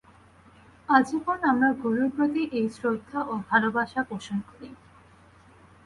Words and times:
আজীবন 0.89 1.39
আমরা 1.43 1.69
গুরুর 1.81 2.09
প্রতি 2.15 2.43
এই 2.51 2.67
শ্রদ্ধা 2.69 3.19
ও 3.23 3.33
ভালবাসা 3.49 4.01
পোষণ 4.03 4.37
করি। 4.49 4.69